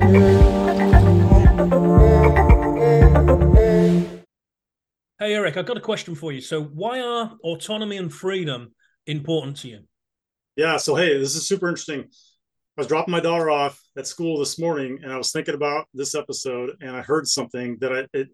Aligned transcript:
Hey, 0.00 0.14
Eric, 5.20 5.56
I've 5.56 5.66
got 5.66 5.76
a 5.76 5.80
question 5.80 6.14
for 6.14 6.30
you. 6.30 6.40
So, 6.40 6.62
why 6.62 7.00
are 7.00 7.36
autonomy 7.42 7.96
and 7.96 8.14
freedom 8.14 8.74
important 9.06 9.56
to 9.58 9.68
you? 9.68 9.80
Yeah. 10.54 10.76
So, 10.76 10.94
hey, 10.94 11.18
this 11.18 11.34
is 11.34 11.48
super 11.48 11.68
interesting. 11.68 12.02
I 12.02 12.80
was 12.80 12.86
dropping 12.86 13.10
my 13.10 13.18
daughter 13.18 13.50
off 13.50 13.82
at 13.96 14.06
school 14.06 14.38
this 14.38 14.56
morning, 14.56 15.00
and 15.02 15.12
I 15.12 15.16
was 15.16 15.32
thinking 15.32 15.54
about 15.54 15.86
this 15.92 16.14
episode, 16.14 16.76
and 16.80 16.94
I 16.94 17.02
heard 17.02 17.26
something 17.26 17.76
that 17.80 17.92
I 17.92 18.06
it 18.12 18.28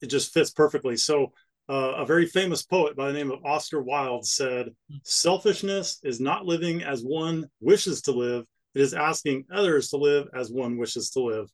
it 0.00 0.06
just 0.06 0.32
fits 0.32 0.50
perfectly. 0.50 0.96
So, 0.96 1.34
uh, 1.68 1.92
a 1.98 2.06
very 2.06 2.24
famous 2.24 2.62
poet 2.62 2.96
by 2.96 3.08
the 3.08 3.18
name 3.18 3.30
of 3.30 3.44
Oscar 3.44 3.82
Wilde 3.82 4.26
said, 4.26 4.70
"Selfishness 5.02 6.00
is 6.04 6.20
not 6.20 6.46
living 6.46 6.82
as 6.82 7.02
one 7.02 7.50
wishes 7.60 8.00
to 8.02 8.12
live; 8.12 8.46
it 8.74 8.80
is 8.80 8.94
asking 8.94 9.44
others 9.52 9.90
to 9.90 9.96
live 9.96 10.28
as 10.34 10.50
one 10.50 10.78
wishes 10.78 11.10
to 11.10 11.20
live." 11.20 11.48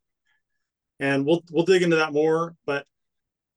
And 1.01 1.25
we'll 1.25 1.43
we'll 1.51 1.65
dig 1.65 1.83
into 1.83 1.97
that 1.97 2.13
more, 2.13 2.55
but 2.67 2.87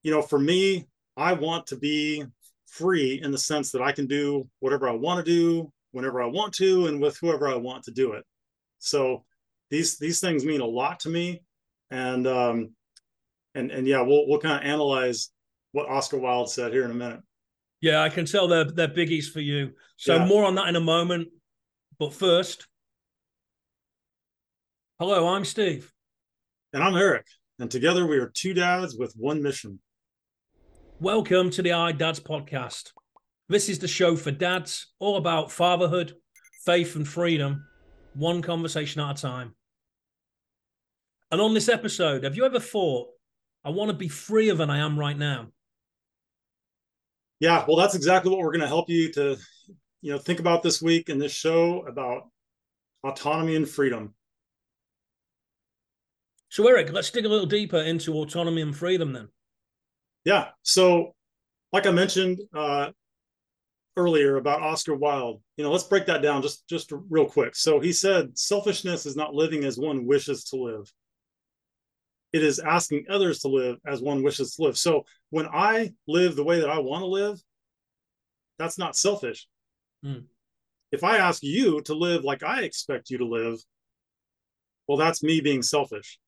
you 0.03 0.11
know, 0.11 0.21
for 0.21 0.39
me, 0.39 0.87
I 1.17 1.33
want 1.33 1.67
to 1.67 1.75
be 1.75 2.25
free 2.67 3.19
in 3.21 3.31
the 3.31 3.37
sense 3.37 3.71
that 3.71 3.81
I 3.81 3.91
can 3.91 4.07
do 4.07 4.47
whatever 4.59 4.87
I 4.87 4.93
want 4.93 5.23
to 5.25 5.31
do 5.31 5.71
whenever 5.91 6.21
I 6.21 6.27
want 6.27 6.53
to 6.55 6.87
and 6.87 7.01
with 7.01 7.17
whoever 7.17 7.47
I 7.47 7.55
want 7.55 7.83
to 7.83 7.91
do 7.91 8.13
it. 8.13 8.25
So 8.79 9.25
these 9.69 9.97
these 9.97 10.19
things 10.19 10.45
mean 10.45 10.61
a 10.61 10.65
lot 10.65 11.01
to 11.01 11.09
me, 11.09 11.43
and 11.89 12.25
um, 12.27 12.71
and 13.55 13.71
and 13.71 13.87
yeah, 13.87 14.01
we'll 14.01 14.27
we'll 14.27 14.39
kind 14.39 14.63
of 14.63 14.69
analyze 14.69 15.29
what 15.71 15.89
Oscar 15.89 16.17
Wilde 16.17 16.49
said 16.49 16.73
here 16.73 16.85
in 16.85 16.91
a 16.91 16.95
minute. 16.95 17.21
Yeah, 17.81 18.01
I 18.01 18.09
can 18.09 18.25
tell 18.25 18.47
they're 18.47 18.65
they're 18.65 18.87
biggies 18.87 19.31
for 19.31 19.39
you. 19.39 19.71
So 19.97 20.15
yeah. 20.15 20.25
more 20.25 20.45
on 20.45 20.55
that 20.55 20.67
in 20.67 20.75
a 20.75 20.81
moment. 20.81 21.29
But 21.99 22.13
first, 22.13 22.67
hello, 25.01 25.29
I'm 25.29 25.45
Steve, 25.45 25.91
and 26.73 26.83
I'm 26.83 26.95
Eric, 26.95 27.25
and 27.57 27.71
together 27.71 28.05
we 28.05 28.19
are 28.19 28.31
two 28.35 28.53
dads 28.53 28.95
with 28.95 29.11
one 29.17 29.41
mission. 29.41 29.79
Welcome 30.99 31.49
to 31.49 31.63
the 31.63 31.71
Allied 31.71 31.97
Dads 31.97 32.19
podcast. 32.19 32.91
This 33.49 33.67
is 33.67 33.79
the 33.79 33.87
show 33.87 34.15
for 34.15 34.29
dads, 34.29 34.93
all 34.99 35.17
about 35.17 35.51
fatherhood, 35.51 36.13
faith, 36.67 36.95
and 36.95 37.07
freedom, 37.07 37.65
one 38.13 38.43
conversation 38.43 39.01
at 39.01 39.17
a 39.17 39.19
time. 39.19 39.55
And 41.31 41.41
on 41.41 41.55
this 41.55 41.67
episode, 41.67 42.23
have 42.23 42.37
you 42.37 42.45
ever 42.45 42.59
thought, 42.59 43.07
I 43.65 43.71
want 43.71 43.89
to 43.89 43.97
be 43.97 44.07
freer 44.07 44.53
than 44.53 44.69
I 44.69 44.85
am 44.85 44.99
right 44.99 45.17
now? 45.17 45.47
Yeah, 47.39 47.65
well, 47.67 47.77
that's 47.77 47.95
exactly 47.95 48.29
what 48.29 48.41
we're 48.41 48.51
going 48.51 48.61
to 48.61 48.67
help 48.67 48.87
you 48.87 49.11
to, 49.13 49.35
you 50.03 50.11
know, 50.11 50.19
think 50.19 50.39
about 50.39 50.61
this 50.61 50.79
week 50.79 51.09
in 51.09 51.17
this 51.17 51.31
show 51.31 51.87
about 51.87 52.29
autonomy 53.03 53.55
and 53.55 53.67
freedom. 53.67 54.13
So, 56.51 56.67
Eric, 56.67 56.91
let's 56.91 57.09
dig 57.09 57.25
a 57.25 57.29
little 57.29 57.45
deeper 57.45 57.79
into 57.79 58.13
autonomy 58.13 58.61
and 58.61 58.75
freedom 58.75 59.13
then. 59.13 59.29
Yeah. 60.25 60.49
So, 60.63 61.15
like 61.71 61.87
I 61.87 61.91
mentioned 61.91 62.41
uh, 62.53 62.91
earlier 63.95 64.35
about 64.35 64.61
Oscar 64.61 64.93
Wilde, 64.93 65.41
you 65.55 65.63
know, 65.63 65.71
let's 65.71 65.85
break 65.85 66.05
that 66.07 66.21
down 66.21 66.41
just 66.41 66.67
just 66.67 66.91
real 67.09 67.25
quick. 67.25 67.55
So 67.55 67.79
he 67.79 67.93
said, 67.93 68.37
selfishness 68.37 69.05
is 69.05 69.15
not 69.15 69.33
living 69.33 69.63
as 69.63 69.77
one 69.77 70.05
wishes 70.05 70.43
to 70.45 70.57
live. 70.57 70.91
It 72.33 72.43
is 72.43 72.59
asking 72.59 73.05
others 73.09 73.39
to 73.39 73.47
live 73.47 73.77
as 73.87 74.01
one 74.01 74.21
wishes 74.21 74.55
to 74.55 74.63
live. 74.63 74.77
So 74.77 75.05
when 75.29 75.47
I 75.47 75.93
live 76.05 76.35
the 76.35 76.43
way 76.43 76.59
that 76.59 76.69
I 76.69 76.79
want 76.79 77.01
to 77.03 77.07
live, 77.07 77.39
that's 78.59 78.77
not 78.77 78.97
selfish. 78.97 79.47
Mm. 80.05 80.25
If 80.91 81.05
I 81.05 81.17
ask 81.17 81.41
you 81.43 81.81
to 81.83 81.93
live 81.93 82.25
like 82.25 82.43
I 82.43 82.63
expect 82.63 83.09
you 83.09 83.19
to 83.19 83.25
live, 83.25 83.57
well, 84.89 84.97
that's 84.97 85.23
me 85.23 85.39
being 85.39 85.61
selfish. 85.61 86.19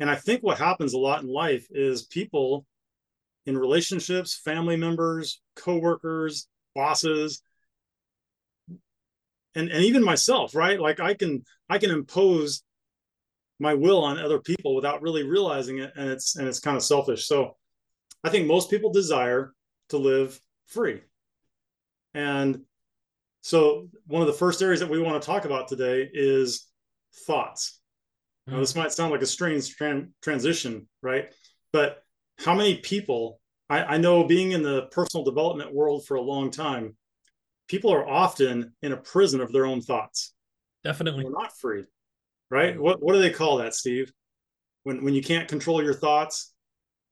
And 0.00 0.10
I 0.10 0.16
think 0.16 0.42
what 0.42 0.58
happens 0.58 0.94
a 0.94 0.98
lot 0.98 1.22
in 1.22 1.28
life 1.28 1.66
is 1.70 2.02
people 2.04 2.66
in 3.46 3.56
relationships, 3.56 4.34
family 4.34 4.76
members, 4.76 5.40
coworkers, 5.56 6.48
bosses, 6.74 7.42
and, 9.54 9.68
and 9.68 9.84
even 9.84 10.04
myself, 10.04 10.54
right? 10.54 10.80
Like 10.80 11.00
I 11.00 11.14
can 11.14 11.44
I 11.68 11.78
can 11.78 11.90
impose 11.90 12.62
my 13.58 13.74
will 13.74 14.02
on 14.02 14.18
other 14.18 14.38
people 14.38 14.74
without 14.74 15.02
really 15.02 15.22
realizing 15.22 15.78
it, 15.78 15.92
and 15.96 16.08
it's 16.08 16.36
and 16.36 16.48
it's 16.48 16.60
kind 16.60 16.76
of 16.76 16.82
selfish. 16.82 17.26
So 17.26 17.56
I 18.24 18.30
think 18.30 18.46
most 18.46 18.70
people 18.70 18.92
desire 18.92 19.52
to 19.90 19.98
live 19.98 20.40
free. 20.66 21.00
And 22.14 22.60
so 23.42 23.88
one 24.06 24.22
of 24.22 24.28
the 24.28 24.34
first 24.34 24.62
areas 24.62 24.80
that 24.80 24.90
we 24.90 25.00
want 25.00 25.20
to 25.20 25.26
talk 25.26 25.44
about 25.44 25.68
today 25.68 26.08
is 26.12 26.66
thoughts. 27.26 27.79
Now, 28.50 28.58
this 28.58 28.74
might 28.74 28.92
sound 28.92 29.12
like 29.12 29.22
a 29.22 29.26
strange 29.26 29.76
tran- 29.76 30.10
transition, 30.22 30.88
right? 31.02 31.32
But 31.72 32.02
how 32.38 32.54
many 32.54 32.76
people 32.76 33.40
I, 33.68 33.94
I 33.94 33.96
know 33.98 34.24
being 34.24 34.52
in 34.52 34.62
the 34.62 34.88
personal 34.90 35.24
development 35.24 35.72
world 35.72 36.06
for 36.06 36.16
a 36.16 36.22
long 36.22 36.50
time 36.50 36.96
people 37.68 37.92
are 37.92 38.08
often 38.08 38.72
in 38.82 38.92
a 38.92 38.96
prison 38.96 39.40
of 39.40 39.52
their 39.52 39.64
own 39.64 39.80
thoughts. 39.80 40.34
Definitely. 40.82 41.22
They're 41.22 41.32
not 41.32 41.56
free 41.56 41.84
right? 42.50 42.78
What 42.78 43.02
what 43.02 43.14
do 43.14 43.20
they 43.20 43.30
call 43.30 43.58
that 43.58 43.74
steve? 43.74 44.12
When 44.82 45.04
when 45.04 45.14
you 45.14 45.22
can't 45.22 45.48
control 45.48 45.82
your 45.82 45.94
thoughts 45.94 46.52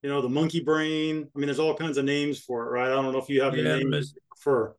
you 0.03 0.09
know 0.09 0.21
the 0.21 0.29
monkey 0.29 0.61
brain. 0.61 1.29
I 1.35 1.39
mean 1.39 1.47
there's 1.47 1.59
all 1.59 1.75
kinds 1.75 1.97
of 1.97 2.05
names 2.05 2.41
for 2.41 2.67
it 2.67 2.71
right? 2.71 2.89
I 2.89 2.95
don't 2.95 3.13
know 3.13 3.19
if 3.19 3.29
you 3.29 3.43
have 3.43 3.57
yeah, 3.57 3.75
any 3.75 3.85
names 3.85 4.15
for 4.37 4.77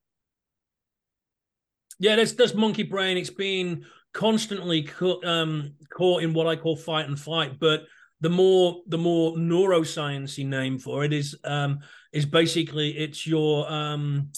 yeah 1.99 2.15
there's 2.15 2.35
there's 2.35 2.53
monkey 2.53 2.83
brain. 2.83 3.17
It's 3.17 3.29
been 3.29 3.85
constantly 4.13 4.83
co- 4.83 5.21
um, 5.23 5.73
caught 5.91 6.23
in 6.23 6.33
what 6.33 6.47
i 6.47 6.55
call 6.55 6.75
fight 6.75 7.07
and 7.07 7.19
flight 7.19 7.59
but 7.59 7.83
the 8.21 8.29
more 8.29 8.81
the 8.87 8.97
more 8.97 9.35
neurosciencey 9.35 10.45
name 10.45 10.77
for 10.77 11.03
it 11.05 11.13
is 11.13 11.35
um, 11.43 11.79
is 12.11 12.25
basically 12.25 12.97
it's 12.97 13.25
your 13.25 13.71
um, 13.71 14.29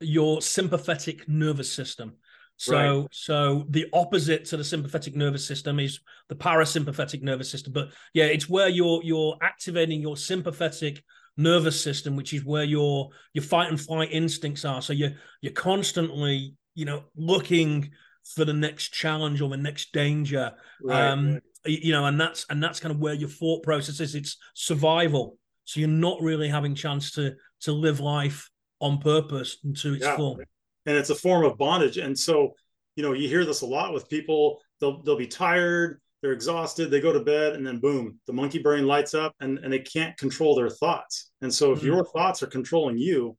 your 0.00 0.42
sympathetic 0.42 1.28
nervous 1.28 1.72
system. 1.72 2.14
So 2.56 3.00
right. 3.00 3.08
so 3.10 3.66
the 3.70 3.86
opposite 3.92 4.44
to 4.46 4.58
the 4.58 4.64
sympathetic 4.64 5.16
nervous 5.16 5.46
system 5.46 5.80
is 5.80 6.00
the 6.28 6.34
parasympathetic 6.34 7.22
nervous 7.22 7.50
system. 7.50 7.72
But 7.72 7.90
yeah, 8.12 8.26
it's 8.26 8.48
where 8.48 8.68
you're 8.68 9.00
you're 9.02 9.38
activating 9.40 10.02
your 10.02 10.16
sympathetic 10.16 11.02
nervous 11.38 11.82
system, 11.82 12.16
which 12.16 12.34
is 12.34 12.44
where 12.44 12.64
your 12.64 13.10
your 13.32 13.44
fight 13.44 13.70
and 13.70 13.80
flight 13.80 14.10
instincts 14.12 14.66
are. 14.66 14.82
So 14.82 14.92
you're 14.92 15.14
you're 15.40 15.54
constantly, 15.54 16.54
you 16.74 16.84
know, 16.84 17.04
looking 17.16 17.92
for 18.24 18.44
the 18.44 18.52
next 18.52 18.92
challenge 18.92 19.40
or 19.40 19.48
the 19.48 19.56
next 19.56 19.92
danger. 19.92 20.52
Right, 20.82 21.10
um, 21.10 21.34
right 21.34 21.42
you 21.66 21.92
know, 21.92 22.06
and 22.06 22.20
that's 22.20 22.46
and 22.48 22.62
that's 22.62 22.80
kind 22.80 22.94
of 22.94 23.00
where 23.00 23.14
your 23.14 23.28
thought 23.28 23.62
process 23.62 24.00
is. 24.00 24.14
It's 24.14 24.38
survival, 24.54 25.38
so 25.64 25.80
you're 25.80 25.88
not 25.88 26.20
really 26.22 26.48
having 26.48 26.74
chance 26.74 27.12
to 27.12 27.34
to 27.62 27.72
live 27.72 28.00
life 28.00 28.50
on 28.80 28.98
purpose 28.98 29.58
and 29.62 29.76
to 29.78 29.94
its 29.94 30.04
yeah. 30.04 30.16
full. 30.16 30.40
And 30.86 30.96
it's 30.96 31.10
a 31.10 31.14
form 31.14 31.44
of 31.44 31.58
bondage. 31.58 31.98
And 31.98 32.18
so, 32.18 32.54
you 32.96 33.02
know, 33.02 33.12
you 33.12 33.28
hear 33.28 33.44
this 33.44 33.60
a 33.60 33.66
lot 33.66 33.92
with 33.92 34.08
people. 34.08 34.58
They'll 34.80 35.02
they'll 35.02 35.18
be 35.18 35.26
tired, 35.26 36.00
they're 36.22 36.32
exhausted, 36.32 36.90
they 36.90 37.00
go 37.00 37.12
to 37.12 37.20
bed, 37.20 37.54
and 37.54 37.66
then 37.66 37.78
boom, 37.78 38.18
the 38.26 38.32
monkey 38.32 38.60
brain 38.60 38.86
lights 38.86 39.12
up, 39.14 39.34
and 39.40 39.58
and 39.58 39.72
they 39.72 39.80
can't 39.80 40.16
control 40.16 40.54
their 40.54 40.70
thoughts. 40.70 41.30
And 41.42 41.52
so, 41.52 41.72
if 41.72 41.78
mm-hmm. 41.78 41.88
your 41.88 42.04
thoughts 42.06 42.42
are 42.42 42.46
controlling 42.46 42.96
you, 42.96 43.36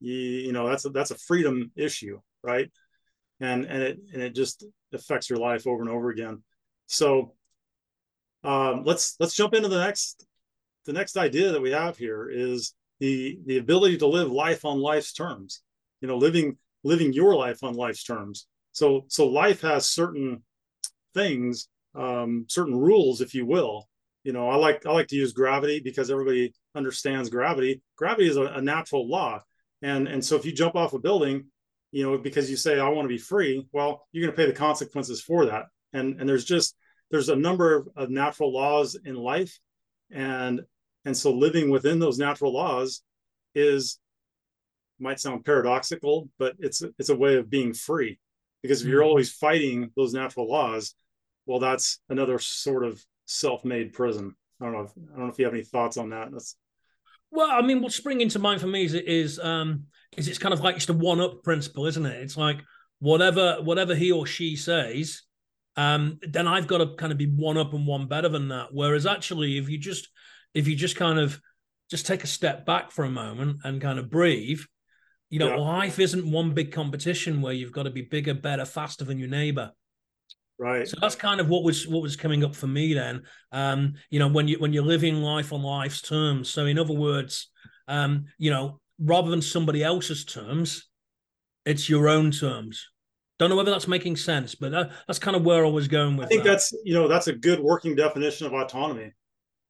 you 0.00 0.14
you 0.14 0.52
know 0.52 0.68
that's 0.68 0.84
a, 0.84 0.90
that's 0.90 1.10
a 1.10 1.18
freedom 1.18 1.72
issue, 1.74 2.20
right? 2.44 2.70
And 3.40 3.64
and 3.66 3.82
it 3.82 3.98
and 4.12 4.22
it 4.22 4.34
just 4.34 4.64
affects 4.92 5.30
your 5.30 5.38
life 5.38 5.66
over 5.66 5.82
and 5.82 5.90
over 5.90 6.10
again. 6.10 6.42
So 6.86 7.34
um, 8.44 8.84
let's 8.84 9.16
let's 9.20 9.34
jump 9.34 9.54
into 9.54 9.68
the 9.68 9.78
next 9.78 10.26
the 10.86 10.92
next 10.92 11.16
idea 11.16 11.52
that 11.52 11.62
we 11.62 11.70
have 11.70 11.96
here 11.96 12.28
is 12.32 12.74
the 13.00 13.38
the 13.46 13.58
ability 13.58 13.98
to 13.98 14.06
live 14.06 14.30
life 14.30 14.64
on 14.64 14.80
life's 14.80 15.12
terms 15.12 15.62
you 16.00 16.08
know 16.08 16.16
living 16.16 16.56
living 16.84 17.12
your 17.12 17.34
life 17.34 17.62
on 17.62 17.74
life's 17.74 18.04
terms. 18.04 18.46
So 18.72 19.04
so 19.08 19.26
life 19.26 19.60
has 19.62 19.86
certain 19.86 20.42
things 21.14 21.68
um, 21.94 22.46
certain 22.48 22.76
rules 22.76 23.20
if 23.20 23.34
you 23.34 23.46
will. 23.46 23.88
You 24.24 24.32
know 24.32 24.50
i 24.50 24.56
like 24.56 24.84
i 24.84 24.92
like 24.92 25.08
to 25.08 25.16
use 25.16 25.32
gravity 25.32 25.80
because 25.80 26.10
everybody 26.10 26.52
understands 26.74 27.30
gravity. 27.30 27.82
Gravity 27.96 28.28
is 28.28 28.36
a, 28.36 28.42
a 28.42 28.62
natural 28.62 29.08
law. 29.08 29.40
And 29.82 30.08
and 30.08 30.24
so 30.24 30.36
if 30.36 30.44
you 30.44 30.52
jump 30.52 30.76
off 30.76 30.92
a 30.92 30.98
building 30.98 31.46
you 31.90 32.04
know 32.04 32.18
because 32.18 32.50
you 32.50 32.56
say 32.56 32.78
i 32.78 32.88
want 32.88 33.04
to 33.04 33.08
be 33.08 33.18
free 33.18 33.66
well 33.72 34.06
you're 34.12 34.22
going 34.26 34.34
to 34.34 34.36
pay 34.36 34.46
the 34.46 34.56
consequences 34.56 35.20
for 35.20 35.46
that. 35.46 35.66
And 35.92 36.20
and 36.20 36.28
there's 36.28 36.44
just 36.44 36.76
there's 37.10 37.28
a 37.28 37.36
number 37.36 37.74
of, 37.74 37.88
of 37.96 38.10
natural 38.10 38.52
laws 38.52 38.96
in 39.04 39.14
life. 39.14 39.58
And 40.10 40.62
and 41.04 41.16
so 41.16 41.32
living 41.32 41.70
within 41.70 41.98
those 41.98 42.18
natural 42.18 42.52
laws 42.52 43.02
is 43.54 43.98
might 45.00 45.20
sound 45.20 45.44
paradoxical 45.44 46.28
but 46.38 46.56
it's 46.58 46.82
it's 46.98 47.08
a 47.08 47.16
way 47.16 47.36
of 47.36 47.50
being 47.50 47.72
free. 47.72 48.18
Because 48.62 48.82
if 48.82 48.88
you're 48.88 49.02
mm-hmm. 49.02 49.08
always 49.08 49.32
fighting 49.32 49.90
those 49.96 50.12
natural 50.12 50.48
laws 50.50 50.94
well 51.46 51.58
that's 51.58 52.00
another 52.08 52.38
sort 52.38 52.84
of 52.84 53.02
self-made 53.24 53.92
prison. 53.92 54.34
I 54.60 54.64
don't 54.64 54.74
know 54.74 54.80
if, 54.80 54.90
i 54.90 55.16
don't 55.16 55.26
know 55.26 55.32
if 55.32 55.38
you 55.38 55.44
have 55.44 55.54
any 55.54 55.64
thoughts 55.64 55.96
on 55.96 56.10
that. 56.10 56.30
That's 56.32 56.56
well 57.30 57.50
i 57.50 57.62
mean 57.62 57.80
what's 57.82 57.96
springing 57.96 58.28
to 58.30 58.38
mind 58.38 58.60
for 58.60 58.66
me 58.66 58.84
is 58.84 58.94
is 58.94 59.38
um 59.38 59.84
is 60.16 60.28
it's 60.28 60.38
kind 60.38 60.54
of 60.54 60.60
like 60.60 60.76
it's 60.76 60.86
the 60.86 60.92
one 60.92 61.20
up 61.20 61.42
principle 61.42 61.86
isn't 61.86 62.06
it 62.06 62.22
it's 62.22 62.36
like 62.36 62.58
whatever 62.98 63.58
whatever 63.62 63.94
he 63.94 64.10
or 64.10 64.26
she 64.26 64.56
says 64.56 65.22
um, 65.78 66.18
then 66.22 66.48
I've 66.48 66.66
got 66.66 66.78
to 66.78 66.96
kind 66.96 67.12
of 67.12 67.18
be 67.18 67.26
one 67.26 67.56
up 67.56 67.72
and 67.72 67.86
one 67.86 68.08
better 68.08 68.28
than 68.28 68.48
that. 68.48 68.70
Whereas 68.72 69.06
actually, 69.06 69.58
if 69.58 69.68
you 69.68 69.78
just 69.78 70.08
if 70.52 70.66
you 70.66 70.74
just 70.74 70.96
kind 70.96 71.20
of 71.20 71.40
just 71.88 72.04
take 72.04 72.24
a 72.24 72.26
step 72.26 72.66
back 72.66 72.90
for 72.90 73.04
a 73.04 73.10
moment 73.10 73.58
and 73.62 73.80
kind 73.80 74.00
of 74.00 74.10
breathe, 74.10 74.60
you 75.30 75.38
know, 75.38 75.50
yeah. 75.50 75.56
life 75.56 76.00
isn't 76.00 76.28
one 76.28 76.52
big 76.52 76.72
competition 76.72 77.40
where 77.40 77.52
you've 77.52 77.70
got 77.70 77.84
to 77.84 77.90
be 77.90 78.02
bigger, 78.02 78.34
better, 78.34 78.64
faster 78.64 79.04
than 79.04 79.20
your 79.20 79.28
neighbor. 79.28 79.70
Right. 80.58 80.88
So 80.88 80.98
that's 81.00 81.14
kind 81.14 81.40
of 81.40 81.48
what 81.48 81.62
was 81.62 81.86
what 81.86 82.02
was 82.02 82.16
coming 82.16 82.42
up 82.42 82.56
for 82.56 82.66
me 82.66 82.92
then. 82.92 83.22
Um, 83.52 83.94
you 84.10 84.18
know, 84.18 84.26
when 84.26 84.48
you 84.48 84.58
when 84.58 84.72
you're 84.72 84.82
living 84.82 85.22
life 85.22 85.52
on 85.52 85.62
life's 85.62 86.02
terms. 86.02 86.50
So 86.50 86.66
in 86.66 86.76
other 86.76 86.92
words, 86.92 87.52
um, 87.86 88.24
you 88.36 88.50
know, 88.50 88.80
rather 88.98 89.30
than 89.30 89.42
somebody 89.42 89.82
else's 89.82 90.24
terms, 90.24 90.88
it's 91.64 91.88
your 91.88 92.08
own 92.08 92.30
terms. 92.30 92.88
Don't 93.38 93.50
know 93.50 93.56
whether 93.56 93.70
that's 93.70 93.86
making 93.86 94.16
sense, 94.16 94.54
but 94.54 94.72
that, 94.72 94.90
that's 95.06 95.20
kind 95.20 95.36
of 95.36 95.44
where 95.44 95.64
I 95.64 95.68
was 95.68 95.86
going 95.86 96.16
with. 96.16 96.26
I 96.26 96.28
think 96.28 96.42
that. 96.42 96.50
that's 96.50 96.74
you 96.84 96.94
know 96.94 97.06
that's 97.06 97.28
a 97.28 97.32
good 97.32 97.60
working 97.60 97.94
definition 97.94 98.46
of 98.46 98.52
autonomy. 98.52 99.12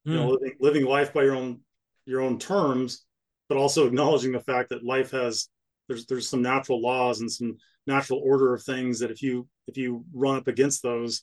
Mm. 0.06 0.12
You 0.12 0.14
know, 0.14 0.22
hmm. 0.24 0.32
living, 0.32 0.52
living 0.60 0.84
life 0.86 1.12
by 1.12 1.24
your 1.24 1.34
own 1.34 1.60
your 2.06 2.22
own 2.22 2.38
terms, 2.38 3.04
but 3.48 3.58
also 3.58 3.86
acknowledging 3.86 4.32
the 4.32 4.40
fact 4.40 4.70
that 4.70 4.84
life 4.84 5.10
has 5.10 5.48
there's 5.86 6.06
there's 6.06 6.28
some 6.28 6.40
natural 6.40 6.80
laws 6.80 7.20
and 7.20 7.30
some 7.30 7.58
natural 7.86 8.20
order 8.24 8.54
of 8.54 8.62
things 8.62 9.00
that 9.00 9.10
if 9.10 9.22
you 9.22 9.46
if 9.66 9.76
you 9.76 10.04
run 10.14 10.36
up 10.36 10.48
against 10.48 10.82
those, 10.82 11.22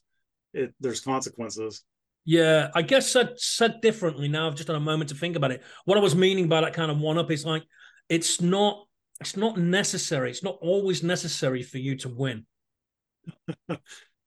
it 0.52 0.72
there's 0.78 1.00
consequences. 1.00 1.82
Yeah, 2.24 2.70
I 2.74 2.82
guess 2.82 3.10
said 3.10 3.38
said 3.38 3.80
differently 3.80 4.28
now. 4.28 4.46
I've 4.46 4.56
just 4.56 4.68
had 4.68 4.76
a 4.76 4.80
moment 4.80 5.10
to 5.10 5.16
think 5.16 5.36
about 5.36 5.52
it. 5.52 5.62
What 5.84 5.98
I 5.98 6.00
was 6.00 6.14
meaning 6.14 6.48
by 6.48 6.60
that 6.60 6.74
kind 6.74 6.90
of 6.90 6.98
one 6.98 7.18
up 7.18 7.30
is 7.30 7.44
like 7.44 7.62
it's 8.08 8.40
not 8.40 8.86
it's 9.20 9.36
not 9.36 9.56
necessary. 9.58 10.30
It's 10.30 10.42
not 10.42 10.58
always 10.60 11.02
necessary 11.02 11.62
for 11.62 11.78
you 11.78 11.96
to 11.96 12.08
win. 12.08 12.44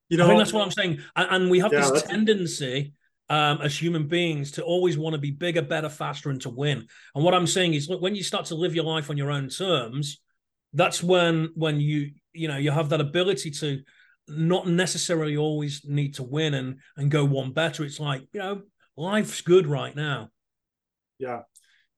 you 0.10 0.18
know, 0.18 0.26
I 0.26 0.28
think 0.28 0.40
that's 0.40 0.54
what 0.54 0.64
I'm 0.64 0.72
saying. 0.72 1.00
And, 1.16 1.50
we 1.50 1.60
have 1.60 1.72
yeah, 1.72 1.90
this 1.92 2.04
tendency 2.04 2.94
um, 3.30 3.62
as 3.62 3.80
human 3.80 4.08
beings 4.08 4.52
to 4.54 4.64
always 4.64 4.98
want 4.98 5.14
to 5.14 5.20
be 5.20 5.32
bigger, 5.32 5.62
better, 5.62 5.90
faster, 5.90 6.32
and 6.32 6.42
to 6.42 6.50
win. 6.50 6.88
And 7.14 7.24
what 7.24 7.36
I'm 7.36 7.46
saying 7.46 7.76
is, 7.76 7.88
look, 7.88 8.02
when 8.02 8.16
you 8.16 8.24
start 8.24 8.46
to 8.46 8.56
live 8.56 8.74
your 8.74 8.86
life 8.86 9.10
on 9.12 9.18
your 9.18 9.30
own 9.30 9.50
terms, 9.50 10.20
that's 10.74 11.04
when 11.04 11.50
when 11.56 11.80
you 11.80 12.12
you 12.34 12.48
know 12.48 12.58
you 12.58 12.72
have 12.72 12.90
that 12.90 13.02
ability 13.02 13.52
to 13.52 13.82
not 14.28 14.68
necessarily 14.68 15.38
always 15.38 15.82
need 15.86 16.16
to 16.16 16.24
win 16.24 16.54
and 16.54 16.80
and 16.98 17.12
go 17.12 17.26
one 17.26 17.52
better. 17.52 17.84
It's 17.84 18.00
like 18.00 18.28
you 18.34 18.40
know 18.40 18.62
life's 18.98 19.42
good 19.42 19.68
right 19.68 19.96
now. 19.96 20.30
Yeah, 21.20 21.42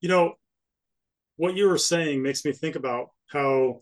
you 0.01 0.10
know 0.10 0.36
what 1.42 1.58
you 1.58 1.68
were 1.68 1.76
saying 1.76 2.22
makes 2.22 2.46
me 2.46 2.52
think 2.52 2.76
about 2.76 3.10
how 3.26 3.82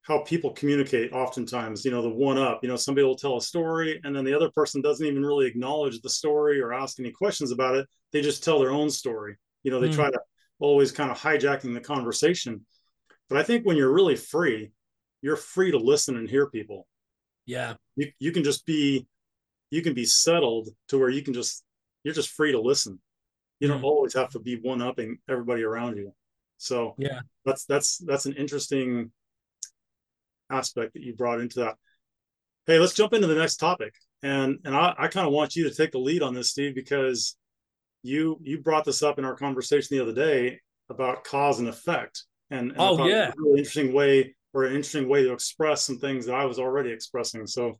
how 0.00 0.20
people 0.20 0.52
communicate 0.52 1.12
oftentimes 1.12 1.84
you 1.84 1.90
know 1.90 2.00
the 2.00 2.08
one 2.08 2.38
up 2.38 2.60
you 2.62 2.68
know 2.68 2.76
somebody 2.76 3.06
will 3.06 3.14
tell 3.14 3.36
a 3.36 3.42
story 3.42 4.00
and 4.04 4.16
then 4.16 4.24
the 4.24 4.32
other 4.32 4.50
person 4.52 4.80
doesn't 4.80 5.06
even 5.06 5.22
really 5.22 5.46
acknowledge 5.46 6.00
the 6.00 6.08
story 6.08 6.62
or 6.62 6.72
ask 6.72 6.98
any 6.98 7.10
questions 7.10 7.52
about 7.52 7.74
it. 7.74 7.86
They 8.10 8.22
just 8.22 8.42
tell 8.42 8.58
their 8.58 8.70
own 8.70 8.88
story. 8.88 9.36
You 9.64 9.70
know 9.70 9.80
they 9.80 9.90
mm. 9.90 9.94
try 9.94 10.10
to 10.10 10.18
always 10.60 10.92
kind 10.92 11.10
of 11.10 11.20
hijacking 11.20 11.74
the 11.74 11.80
conversation. 11.80 12.64
But 13.28 13.36
i 13.36 13.42
think 13.42 13.66
when 13.66 13.76
you're 13.76 13.92
really 13.92 14.16
free 14.16 14.72
you're 15.20 15.36
free 15.36 15.72
to 15.72 15.78
listen 15.78 16.16
and 16.16 16.28
hear 16.28 16.48
people. 16.48 16.88
Yeah. 17.44 17.74
You, 17.96 18.10
you 18.18 18.32
can 18.32 18.44
just 18.44 18.64
be 18.64 19.06
you 19.70 19.82
can 19.82 19.92
be 19.92 20.06
settled 20.06 20.70
to 20.88 20.98
where 20.98 21.10
you 21.10 21.20
can 21.20 21.34
just 21.34 21.64
you're 22.02 22.14
just 22.14 22.30
free 22.30 22.52
to 22.52 22.60
listen. 22.62 22.98
You 23.60 23.68
don't 23.68 23.82
mm. 23.82 23.90
always 23.92 24.14
have 24.14 24.30
to 24.30 24.38
be 24.38 24.56
one 24.56 24.80
upping 24.80 25.18
everybody 25.28 25.64
around 25.64 25.98
you 25.98 26.14
so 26.62 26.94
yeah, 26.96 27.20
that's 27.44 27.64
that's 27.64 27.98
that's 27.98 28.26
an 28.26 28.34
interesting 28.34 29.10
aspect 30.48 30.92
that 30.94 31.02
you 31.02 31.12
brought 31.12 31.40
into 31.40 31.58
that. 31.60 31.74
Hey, 32.66 32.78
let's 32.78 32.94
jump 32.94 33.12
into 33.12 33.26
the 33.26 33.34
next 33.34 33.56
topic. 33.56 33.92
And 34.22 34.60
and 34.64 34.76
I, 34.76 34.94
I 34.96 35.08
kind 35.08 35.26
of 35.26 35.32
want 35.32 35.56
you 35.56 35.68
to 35.68 35.74
take 35.74 35.90
the 35.90 35.98
lead 35.98 36.22
on 36.22 36.34
this, 36.34 36.50
Steve, 36.50 36.76
because 36.76 37.36
you 38.04 38.38
you 38.42 38.60
brought 38.60 38.84
this 38.84 39.02
up 39.02 39.18
in 39.18 39.24
our 39.24 39.34
conversation 39.34 39.96
the 39.96 40.02
other 40.02 40.14
day 40.14 40.60
about 40.88 41.24
cause 41.24 41.58
and 41.58 41.68
effect. 41.68 42.24
And, 42.50 42.70
and 42.70 42.80
oh 42.80 43.06
yeah, 43.06 43.30
a 43.30 43.32
really 43.36 43.58
interesting 43.58 43.92
way 43.92 44.36
or 44.54 44.62
an 44.64 44.76
interesting 44.76 45.08
way 45.08 45.24
to 45.24 45.32
express 45.32 45.82
some 45.82 45.98
things 45.98 46.26
that 46.26 46.36
I 46.36 46.44
was 46.44 46.60
already 46.60 46.92
expressing. 46.92 47.44
So 47.48 47.74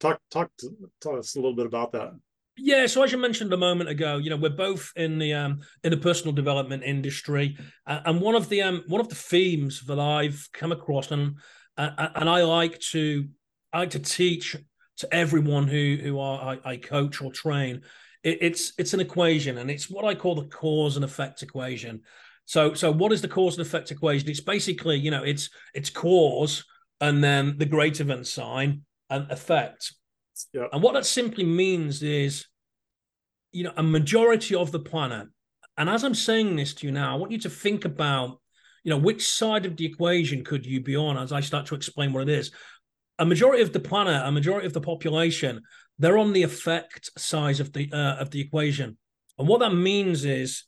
talk 0.00 0.18
talk 0.30 0.50
to, 0.60 0.70
talk 1.02 1.18
us 1.18 1.36
a 1.36 1.38
little 1.38 1.56
bit 1.56 1.66
about 1.66 1.92
that. 1.92 2.12
Yeah, 2.56 2.86
so 2.86 3.02
as 3.02 3.10
you 3.10 3.18
mentioned 3.18 3.52
a 3.52 3.56
moment 3.56 3.90
ago, 3.90 4.18
you 4.18 4.30
know 4.30 4.36
we're 4.36 4.50
both 4.50 4.92
in 4.94 5.18
the 5.18 5.34
um, 5.34 5.60
in 5.82 5.90
the 5.90 5.96
personal 5.96 6.32
development 6.32 6.84
industry, 6.84 7.56
uh, 7.86 8.00
and 8.04 8.20
one 8.20 8.36
of 8.36 8.48
the 8.48 8.62
um, 8.62 8.84
one 8.86 9.00
of 9.00 9.08
the 9.08 9.16
themes 9.16 9.80
that 9.86 9.98
I've 9.98 10.48
come 10.52 10.70
across, 10.70 11.10
and 11.10 11.36
uh, 11.76 12.08
and 12.14 12.30
I 12.30 12.44
like 12.44 12.78
to 12.92 13.26
I 13.72 13.80
like 13.80 13.90
to 13.90 13.98
teach 13.98 14.56
to 14.98 15.12
everyone 15.12 15.66
who 15.66 15.98
who 16.00 16.20
I, 16.20 16.58
I 16.64 16.76
coach 16.76 17.20
or 17.20 17.32
train. 17.32 17.82
It, 18.22 18.38
it's 18.40 18.72
it's 18.78 18.94
an 18.94 19.00
equation, 19.00 19.58
and 19.58 19.68
it's 19.68 19.90
what 19.90 20.04
I 20.04 20.14
call 20.14 20.36
the 20.36 20.46
cause 20.46 20.94
and 20.94 21.04
effect 21.04 21.42
equation. 21.42 22.02
So 22.44 22.72
so 22.72 22.92
what 22.92 23.10
is 23.10 23.20
the 23.20 23.26
cause 23.28 23.58
and 23.58 23.66
effect 23.66 23.90
equation? 23.90 24.28
It's 24.28 24.40
basically 24.40 24.96
you 24.96 25.10
know 25.10 25.24
it's 25.24 25.50
it's 25.74 25.90
cause 25.90 26.64
and 27.00 27.22
then 27.22 27.58
the 27.58 27.66
greater 27.66 28.04
than 28.04 28.22
sign 28.22 28.82
and 29.10 29.28
effect 29.32 29.92
yeah. 30.54 30.66
And 30.72 30.82
what 30.82 30.94
that 30.94 31.04
simply 31.04 31.44
means 31.44 32.02
is, 32.02 32.46
you 33.52 33.64
know, 33.64 33.72
a 33.76 33.82
majority 33.82 34.54
of 34.54 34.72
the 34.72 34.78
planet, 34.78 35.28
and 35.76 35.90
as 35.90 36.04
I'm 36.04 36.14
saying 36.14 36.54
this 36.56 36.72
to 36.74 36.86
you 36.86 36.92
now, 36.92 37.12
I 37.12 37.16
want 37.16 37.32
you 37.32 37.38
to 37.40 37.50
think 37.50 37.84
about, 37.84 38.40
you 38.84 38.90
know, 38.90 38.98
which 38.98 39.28
side 39.28 39.66
of 39.66 39.76
the 39.76 39.84
equation 39.84 40.44
could 40.44 40.64
you 40.64 40.80
be 40.80 40.96
on 40.96 41.18
as 41.18 41.32
I 41.32 41.40
start 41.40 41.66
to 41.66 41.74
explain 41.74 42.12
what 42.12 42.22
it 42.22 42.28
is. 42.28 42.52
A 43.18 43.26
majority 43.26 43.62
of 43.62 43.72
the 43.72 43.80
planet, 43.80 44.22
a 44.24 44.30
majority 44.30 44.66
of 44.66 44.72
the 44.72 44.80
population, 44.80 45.60
they're 45.98 46.18
on 46.18 46.32
the 46.32 46.44
effect 46.44 47.10
side 47.18 47.60
of 47.60 47.72
the 47.72 47.90
uh, 47.92 48.16
of 48.16 48.30
the 48.30 48.40
equation. 48.40 48.96
And 49.38 49.48
what 49.48 49.60
that 49.60 49.74
means 49.74 50.24
is, 50.24 50.64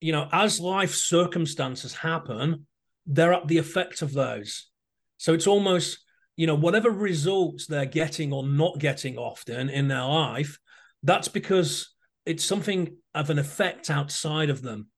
you 0.00 0.12
know, 0.12 0.28
as 0.32 0.60
life 0.60 0.94
circumstances 0.94 1.94
happen, 1.94 2.66
they're 3.06 3.34
at 3.34 3.48
the 3.48 3.58
effect 3.58 4.02
of 4.02 4.12
those. 4.12 4.68
So 5.16 5.34
it's 5.34 5.46
almost 5.46 6.03
you 6.36 6.46
know, 6.46 6.54
whatever 6.54 6.90
results 6.90 7.66
they're 7.66 7.86
getting 7.86 8.32
or 8.32 8.46
not 8.46 8.78
getting 8.78 9.16
often 9.16 9.68
in 9.70 9.88
their 9.88 10.04
life, 10.04 10.58
that's 11.02 11.28
because 11.28 11.94
it's 12.26 12.44
something 12.44 12.96
of 13.14 13.30
an 13.30 13.38
effect 13.38 13.90
outside 13.90 14.50
of 14.50 14.62
them. 14.62 14.88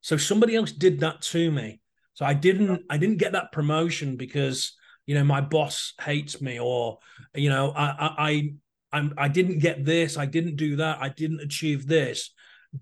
So 0.00 0.16
somebody 0.16 0.56
else 0.56 0.72
did 0.72 1.00
that 1.00 1.22
to 1.22 1.50
me. 1.50 1.80
So 2.14 2.26
I 2.26 2.34
didn't 2.34 2.82
I 2.90 2.98
didn't 2.98 3.18
get 3.18 3.32
that 3.32 3.52
promotion 3.52 4.16
because 4.16 4.74
you 5.06 5.14
know 5.14 5.24
my 5.24 5.40
boss 5.40 5.94
hates 6.00 6.40
me 6.40 6.58
or 6.58 6.98
you 7.34 7.48
know 7.48 7.70
I 7.70 8.52
I 8.92 9.00
I 9.00 9.10
I 9.16 9.28
didn't 9.28 9.60
get 9.60 9.84
this, 9.84 10.16
I 10.16 10.26
didn't 10.26 10.56
do 10.56 10.76
that, 10.76 10.98
I 11.00 11.08
didn't 11.08 11.40
achieve 11.40 11.86
this 11.86 12.32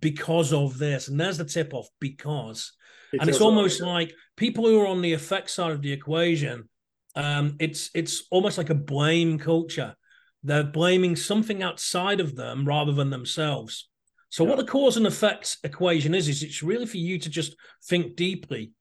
because 0.00 0.52
of 0.52 0.78
this. 0.78 1.08
And 1.08 1.20
there's 1.20 1.38
the 1.38 1.44
tip 1.44 1.74
off 1.74 1.88
because. 2.00 2.72
and 3.18 3.28
it's 3.28 3.40
almost 3.40 3.80
like 3.80 4.14
people 4.36 4.64
who 4.64 4.80
are 4.80 4.86
on 4.86 5.02
the 5.02 5.12
effect 5.12 5.50
side 5.50 5.72
of 5.72 5.82
the 5.82 5.92
equation, 5.92 6.68
um, 7.14 7.56
it's 7.58 7.90
it's 7.94 8.24
almost 8.30 8.58
like 8.58 8.70
a 8.70 8.74
blame 8.74 9.38
culture. 9.38 9.96
They're 10.42 10.64
blaming 10.64 11.16
something 11.16 11.62
outside 11.62 12.20
of 12.20 12.34
them 12.34 12.66
rather 12.66 12.92
than 12.92 13.10
themselves. 13.10 13.88
So 14.30 14.44
yeah. 14.44 14.50
what 14.50 14.58
the 14.58 14.70
cause 14.70 14.96
and 14.96 15.06
effect 15.06 15.58
equation 15.64 16.14
is 16.14 16.28
is 16.28 16.42
it's 16.42 16.62
really 16.62 16.86
for 16.86 16.96
you 16.96 17.18
to 17.18 17.28
just 17.28 17.56
think 17.84 18.16
deeply, 18.16 18.72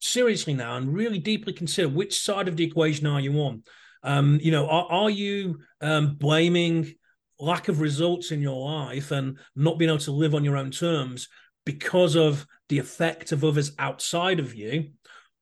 seriously 0.00 0.54
now, 0.54 0.76
and 0.76 0.92
really 0.92 1.18
deeply 1.18 1.52
consider 1.52 1.88
which 1.88 2.20
side 2.20 2.48
of 2.48 2.56
the 2.56 2.64
equation 2.64 3.06
are 3.06 3.20
you 3.20 3.34
on. 3.40 3.62
Um, 4.02 4.40
you 4.42 4.50
know, 4.50 4.68
are, 4.68 4.86
are 4.90 5.10
you 5.10 5.60
um, 5.80 6.16
blaming 6.16 6.94
lack 7.38 7.68
of 7.68 7.80
results 7.80 8.32
in 8.32 8.40
your 8.40 8.68
life 8.68 9.12
and 9.12 9.38
not 9.54 9.78
being 9.78 9.88
able 9.88 9.98
to 9.98 10.12
live 10.12 10.34
on 10.34 10.44
your 10.44 10.56
own 10.56 10.72
terms 10.72 11.28
because 11.64 12.16
of 12.16 12.46
the 12.68 12.78
effect 12.78 13.30
of 13.30 13.44
others 13.44 13.72
outside 13.78 14.40
of 14.40 14.54
you? 14.54 14.90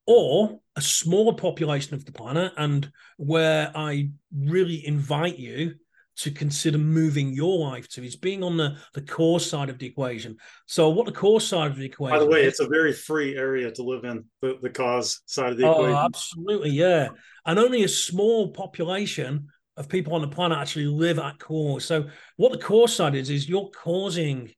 Or 0.07 0.61
a 0.77 0.81
smaller 0.81 1.35
population 1.35 1.95
of 1.95 2.05
the 2.05 2.13
planet, 2.13 2.53
and 2.57 2.91
where 3.17 3.71
I 3.75 4.11
really 4.33 4.87
invite 4.87 5.39
you 5.39 5.75
to 6.21 6.31
consider 6.31 6.77
moving 6.77 7.33
your 7.33 7.59
life 7.59 7.89
to 7.89 8.05
is 8.05 8.15
being 8.15 8.43
on 8.43 8.59
the, 8.59 8.77
the 8.93 9.01
cause 9.01 9.49
side 9.49 9.71
of 9.71 9.79
the 9.79 9.87
equation. 9.87 10.37
So, 10.67 10.91
what 10.91 11.07
the 11.07 11.13
cause 11.13 11.47
side 11.47 11.71
of 11.71 11.79
the 11.79 11.87
equation? 11.87 12.19
By 12.19 12.25
the 12.25 12.31
way, 12.31 12.43
is, 12.43 12.49
it's 12.49 12.61
a 12.61 12.69
very 12.69 12.93
free 12.93 13.37
area 13.37 13.71
to 13.71 13.83
live 13.83 14.05
in. 14.05 14.25
The, 14.43 14.59
the 14.61 14.71
cause 14.71 15.23
side 15.27 15.53
of 15.53 15.59
the 15.59 15.67
oh, 15.67 15.73
equation. 15.73 15.97
absolutely, 15.97 16.71
yeah. 16.71 17.09
And 17.47 17.59
only 17.59 17.85
a 17.85 17.89
small 17.89 18.51
population 18.51 19.49
of 19.79 19.89
people 19.89 20.15
on 20.15 20.21
the 20.21 20.29
planet 20.29 20.59
actually 20.59 20.87
live 20.87 21.19
at 21.19 21.39
core. 21.39 21.81
So, 21.81 22.09
what 22.37 22.53
the 22.53 22.59
cause 22.59 22.95
side 22.95 23.15
is 23.15 23.31
is 23.31 23.49
you're 23.49 23.71
causing, 23.71 24.51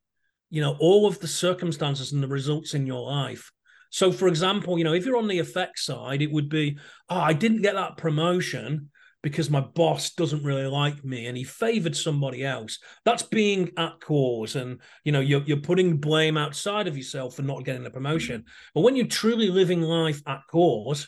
you 0.51 0.61
know, 0.61 0.77
all 0.81 1.07
of 1.07 1.21
the 1.21 1.29
circumstances 1.29 2.13
and 2.13 2.23
the 2.23 2.29
results 2.29 2.75
in 2.75 2.87
your 2.87 3.03
life. 3.03 3.53
So, 3.93 4.11
for 4.11 4.27
example, 4.27 4.79
you 4.79 4.85
know, 4.85 4.95
if 4.95 5.07
you're 5.07 5.19
on 5.19 5.29
the 5.29 5.39
effect 5.39 5.79
side, 5.79 6.23
it 6.23 6.33
would 6.33 6.49
be, 6.49 6.79
oh, 7.09 7.21
I 7.21 7.35
didn't 7.35 7.63
get 7.63 7.75
that 7.75 7.99
promotion 7.99 8.91
because 9.23 9.51
my 9.51 9.61
boss 9.61 10.15
doesn't 10.15 10.43
really 10.43 10.67
like 10.67 11.05
me 11.05 11.27
and 11.27 11.37
he 11.37 11.45
favored 11.45 11.95
somebody 11.95 12.45
else. 12.45 12.81
That's 13.05 13.23
being 13.23 13.71
at 13.77 14.01
cause. 14.01 14.57
And, 14.57 14.81
you 15.05 15.13
know, 15.13 15.21
you're, 15.21 15.43
you're 15.43 15.59
putting 15.59 15.99
blame 15.99 16.37
outside 16.37 16.89
of 16.89 16.97
yourself 16.97 17.37
for 17.37 17.43
not 17.43 17.65
getting 17.65 17.85
the 17.85 17.91
promotion. 17.91 18.47
But 18.75 18.81
when 18.81 18.97
you're 18.97 19.07
truly 19.07 19.49
living 19.49 19.83
life 19.83 20.21
at 20.27 20.41
cause, 20.51 21.07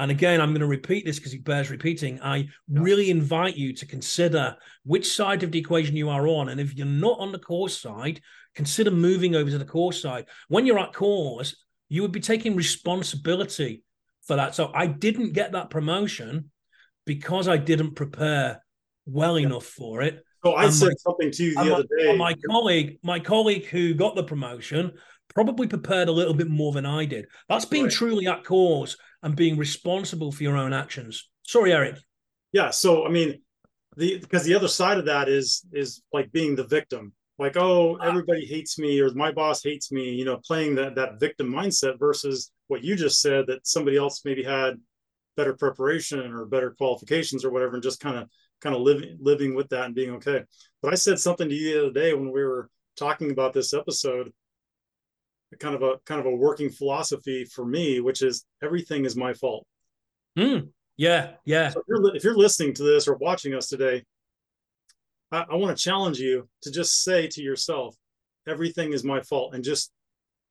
And 0.00 0.10
again, 0.10 0.40
I'm 0.40 0.52
going 0.52 0.62
to 0.62 0.66
repeat 0.66 1.04
this 1.04 1.18
because 1.18 1.34
it 1.34 1.44
bears 1.44 1.70
repeating. 1.70 2.22
I 2.22 2.48
really 2.70 3.10
invite 3.10 3.58
you 3.58 3.74
to 3.74 3.84
consider 3.84 4.56
which 4.84 5.12
side 5.14 5.42
of 5.42 5.52
the 5.52 5.58
equation 5.58 5.94
you 5.94 6.08
are 6.08 6.26
on. 6.26 6.48
And 6.48 6.58
if 6.58 6.74
you're 6.74 6.86
not 6.86 7.18
on 7.18 7.32
the 7.32 7.38
cause 7.38 7.78
side, 7.78 8.22
consider 8.54 8.90
moving 8.90 9.34
over 9.34 9.50
to 9.50 9.58
the 9.58 9.64
cause 9.66 10.00
side. 10.00 10.24
When 10.48 10.64
you're 10.64 10.78
at 10.78 10.94
cause, 10.94 11.54
you 11.90 12.00
would 12.00 12.12
be 12.12 12.20
taking 12.20 12.56
responsibility 12.56 13.82
for 14.22 14.36
that. 14.36 14.54
So 14.54 14.70
I 14.72 14.86
didn't 14.86 15.34
get 15.34 15.52
that 15.52 15.68
promotion 15.68 16.50
because 17.04 17.48
I 17.48 17.58
didn't 17.58 17.96
prepare 17.96 18.62
well 19.04 19.38
yeah. 19.38 19.48
enough 19.48 19.66
for 19.66 20.00
it. 20.00 20.24
So 20.44 20.52
I 20.52 20.64
and 20.64 20.72
said 20.72 20.88
my, 20.88 20.94
something 20.98 21.30
to 21.32 21.44
you 21.44 21.54
the 21.54 21.60
other 21.60 21.84
my, 21.90 22.02
day. 22.02 22.16
My 22.16 22.34
colleague, 22.48 22.98
my 23.02 23.20
colleague 23.20 23.66
who 23.66 23.92
got 23.92 24.14
the 24.14 24.22
promotion 24.22 24.92
probably 25.28 25.66
prepared 25.66 26.08
a 26.08 26.12
little 26.12 26.32
bit 26.32 26.48
more 26.48 26.72
than 26.72 26.86
I 26.86 27.04
did. 27.04 27.26
That's 27.48 27.64
being 27.64 27.84
right. 27.84 27.92
truly 27.92 28.26
at 28.26 28.44
cause 28.44 28.96
and 29.22 29.36
being 29.36 29.58
responsible 29.58 30.32
for 30.32 30.42
your 30.42 30.56
own 30.56 30.72
actions. 30.72 31.28
Sorry, 31.46 31.72
Eric. 31.72 31.96
Yeah. 32.52 32.70
So 32.70 33.04
I 33.04 33.10
mean, 33.10 33.42
the 33.96 34.18
because 34.18 34.44
the 34.44 34.54
other 34.54 34.68
side 34.68 34.98
of 34.98 35.06
that 35.06 35.28
is 35.28 35.64
is 35.72 36.02
like 36.12 36.30
being 36.32 36.54
the 36.54 36.64
victim. 36.64 37.12
Like, 37.40 37.56
oh, 37.56 37.96
everybody 37.96 38.44
hates 38.44 38.78
me 38.78 39.00
or 39.00 39.10
my 39.14 39.32
boss 39.32 39.62
hates 39.62 39.90
me, 39.90 40.10
you 40.10 40.26
know, 40.26 40.36
playing 40.44 40.74
that 40.74 40.94
that 40.96 41.18
victim 41.18 41.50
mindset 41.50 41.98
versus 41.98 42.52
what 42.68 42.84
you 42.84 42.94
just 42.96 43.22
said 43.22 43.46
that 43.46 43.66
somebody 43.66 43.96
else 43.96 44.20
maybe 44.26 44.42
had 44.42 44.74
better 45.38 45.54
preparation 45.54 46.32
or 46.34 46.44
better 46.44 46.72
qualifications 46.76 47.42
or 47.42 47.50
whatever 47.50 47.74
and 47.74 47.82
just 47.82 47.98
kind 47.98 48.18
of 48.18 48.28
kind 48.60 48.76
of 48.76 48.82
living 48.82 49.16
living 49.22 49.54
with 49.54 49.70
that 49.70 49.86
and 49.86 49.94
being 49.94 50.10
okay. 50.10 50.42
But 50.82 50.92
I 50.92 50.96
said 50.96 51.18
something 51.18 51.48
to 51.48 51.54
you 51.54 51.72
the 51.72 51.80
other 51.80 51.92
day 51.92 52.12
when 52.12 52.30
we 52.30 52.44
were 52.44 52.68
talking 52.96 53.30
about 53.30 53.54
this 53.54 53.72
episode 53.72 54.30
kind 55.58 55.74
of 55.74 55.82
a 55.82 55.94
kind 56.04 56.20
of 56.20 56.26
a 56.26 56.36
working 56.36 56.68
philosophy 56.68 57.46
for 57.46 57.64
me, 57.64 58.00
which 58.00 58.20
is 58.20 58.44
everything 58.62 59.06
is 59.06 59.16
my 59.16 59.32
fault. 59.32 59.66
Mm, 60.38 60.68
yeah, 60.98 61.32
yeah. 61.46 61.70
So 61.70 61.80
if, 61.80 61.86
you're, 61.88 62.16
if 62.16 62.24
you're 62.24 62.36
listening 62.36 62.74
to 62.74 62.82
this 62.82 63.08
or 63.08 63.16
watching 63.16 63.54
us 63.54 63.68
today, 63.68 64.04
I, 65.32 65.46
I 65.50 65.54
want 65.56 65.76
to 65.76 65.82
challenge 65.82 66.18
you 66.18 66.48
to 66.62 66.70
just 66.70 67.02
say 67.02 67.26
to 67.28 67.42
yourself, 67.42 67.96
everything 68.46 68.92
is 68.92 69.04
my 69.04 69.20
fault, 69.20 69.54
and 69.54 69.64
just 69.64 69.92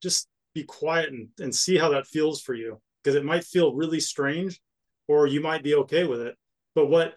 just 0.02 0.28
be 0.56 0.64
quiet 0.64 1.10
and, 1.10 1.30
and 1.40 1.54
see 1.54 1.78
how 1.78 1.90
that 1.90 2.08
feels 2.08 2.42
for 2.42 2.54
you. 2.54 2.80
Because 3.04 3.16
it 3.16 3.26
might 3.26 3.44
feel 3.44 3.74
really 3.74 4.00
strange, 4.00 4.60
or 5.08 5.28
you 5.28 5.42
might 5.42 5.64
be 5.64 5.76
okay 5.76 6.06
with 6.06 6.22
it. 6.22 6.36
But 6.76 6.88
what 6.88 7.16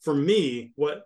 for 0.00 0.14
me, 0.14 0.72
what 0.76 1.04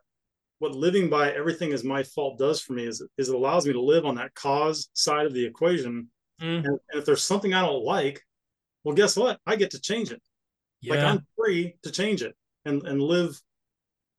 what 0.58 0.75
living 0.75 1.10
by 1.10 1.32
everything 1.32 1.72
is 1.72 1.84
my 1.84 2.02
fault 2.02 2.38
does 2.38 2.60
for 2.60 2.72
me 2.72 2.86
is, 2.86 3.02
is 3.18 3.28
it 3.28 3.34
allows 3.34 3.66
me 3.66 3.75
to 3.75 3.80
live 3.80 4.06
on 4.06 4.14
that 4.14 4.34
cause 4.34 4.88
side 4.94 5.26
of 5.26 5.34
the 5.34 5.44
equation 5.44 6.08
Mm. 6.40 6.58
And, 6.58 6.66
and, 6.66 6.80
if 6.94 7.04
there's 7.04 7.22
something 7.22 7.54
I 7.54 7.62
don't 7.62 7.84
like, 7.84 8.22
well, 8.84 8.94
guess 8.94 9.16
what? 9.16 9.40
I 9.46 9.56
get 9.56 9.70
to 9.70 9.80
change 9.80 10.12
it. 10.12 10.22
Yeah. 10.80 10.94
Like 10.94 11.04
I'm 11.04 11.26
free 11.36 11.76
to 11.82 11.90
change 11.90 12.22
it 12.22 12.34
and, 12.64 12.82
and 12.86 13.00
live 13.00 13.40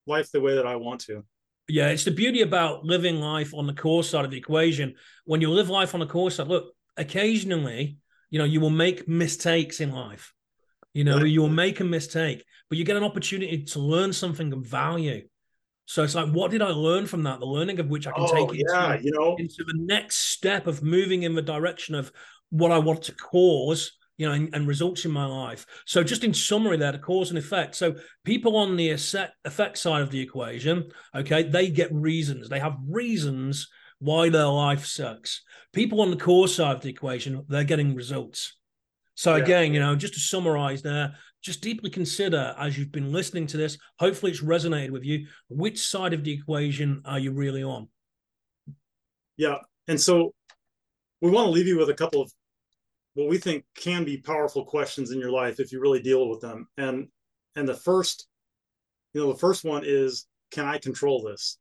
life 0.07 0.31
the 0.31 0.41
way 0.41 0.55
that 0.55 0.65
I 0.65 0.75
want 0.77 1.01
to. 1.01 1.23
Yeah, 1.69 1.89
it's 1.89 2.05
the 2.05 2.11
beauty 2.11 2.41
about 2.41 2.85
living 2.85 3.19
life 3.19 3.53
on 3.53 3.67
the 3.67 3.73
cause 3.73 4.09
side 4.09 4.25
of 4.25 4.31
the 4.31 4.37
equation. 4.37 4.95
When 5.25 5.41
you 5.41 5.51
live 5.51 5.69
life 5.69 5.93
on 5.93 5.99
the 5.99 6.05
cause 6.05 6.35
side, 6.35 6.47
look, 6.47 6.73
occasionally, 6.95 7.97
you 8.29 8.39
know, 8.39 8.45
you 8.45 8.61
will 8.61 8.69
make 8.69 9.07
mistakes 9.07 9.81
in 9.81 9.91
life. 9.91 10.33
You 10.93 11.03
know, 11.03 11.23
you 11.23 11.41
will 11.41 11.49
make 11.49 11.79
a 11.79 11.83
mistake, 11.83 12.43
but 12.69 12.77
you 12.77 12.83
get 12.83 12.95
an 12.95 13.03
opportunity 13.03 13.63
to 13.63 13.79
learn 13.79 14.13
something 14.13 14.51
of 14.51 14.65
value. 14.65 15.27
So 15.85 16.03
it's 16.03 16.15
like, 16.15 16.29
what 16.29 16.51
did 16.51 16.61
I 16.61 16.69
learn 16.69 17.05
from 17.05 17.23
that? 17.23 17.39
The 17.39 17.45
learning 17.45 17.79
of 17.79 17.87
which 17.87 18.07
I 18.07 18.11
can 18.11 18.25
oh, 18.27 18.33
take 18.33 18.61
yeah, 18.67 18.93
into, 18.93 19.05
you 19.05 19.11
know, 19.11 19.35
into 19.37 19.63
the 19.63 19.77
next 19.77 20.15
step 20.15 20.67
of 20.67 20.81
moving 20.81 21.23
in 21.23 21.35
the 21.35 21.41
direction 21.41 21.95
of 21.95 22.11
what 22.49 22.71
I 22.71 22.79
want 22.79 23.03
to 23.03 23.13
cause, 23.13 23.93
you 24.17 24.27
know, 24.27 24.33
and, 24.33 24.49
and 24.53 24.67
results 24.67 25.05
in 25.05 25.11
my 25.11 25.25
life. 25.25 25.65
So 25.85 26.03
just 26.03 26.23
in 26.23 26.33
summary, 26.33 26.77
there, 26.77 26.91
the 26.91 26.99
cause 26.99 27.29
and 27.29 27.37
effect. 27.37 27.75
So 27.75 27.95
people 28.23 28.57
on 28.57 28.75
the 28.75 28.89
effect 28.91 29.77
side 29.77 30.01
of 30.01 30.09
the 30.09 30.19
equation, 30.19 30.89
okay, 31.15 31.43
they 31.43 31.69
get 31.69 31.93
reasons. 31.93 32.49
They 32.49 32.59
have 32.59 32.77
reasons 32.87 33.67
why 33.99 34.29
their 34.29 34.47
life 34.47 34.85
sucks. 34.85 35.43
People 35.73 36.01
on 36.01 36.11
the 36.11 36.17
cause 36.17 36.55
side 36.55 36.75
of 36.75 36.81
the 36.81 36.89
equation, 36.89 37.45
they're 37.47 37.63
getting 37.63 37.95
results. 37.95 38.57
So 39.15 39.35
yeah. 39.35 39.43
again, 39.43 39.73
you 39.73 39.79
know, 39.79 39.95
just 39.95 40.13
to 40.15 40.19
summarize 40.19 40.81
there, 40.81 41.15
just 41.43 41.61
deeply 41.61 41.89
consider 41.89 42.55
as 42.59 42.77
you've 42.77 42.91
been 42.91 43.11
listening 43.11 43.47
to 43.47 43.57
this, 43.57 43.77
hopefully 43.99 44.31
it's 44.31 44.43
resonated 44.43 44.91
with 44.91 45.03
you, 45.03 45.27
which 45.49 45.79
side 45.79 46.13
of 46.13 46.23
the 46.23 46.31
equation 46.31 47.01
are 47.05 47.19
you 47.19 47.31
really 47.31 47.63
on? 47.63 47.87
Yeah. 49.37 49.57
And 49.87 49.99
so 49.99 50.33
we 51.21 51.31
want 51.31 51.47
to 51.47 51.51
leave 51.51 51.67
you 51.67 51.77
with 51.77 51.89
a 51.89 51.93
couple 51.93 52.21
of 52.21 52.31
what 53.17 53.29
we 53.29 53.39
think 53.39 53.65
can 53.75 54.03
be 54.03 54.17
powerful 54.17 54.63
questions 54.63 55.09
in 55.09 55.19
your 55.19 55.31
life 55.31 55.59
if 55.59 55.71
you 55.71 55.81
really 55.81 56.03
deal 56.03 56.29
with 56.29 56.39
them. 56.39 56.67
And 56.77 57.07
and 57.55 57.67
the 57.67 57.73
first, 57.73 58.27
you 59.13 59.21
know, 59.21 59.33
the 59.33 59.39
first 59.39 59.65
one 59.65 59.81
is 59.83 60.27
can 60.51 60.65
I 60.65 60.77
control 60.77 61.23
this? 61.23 61.57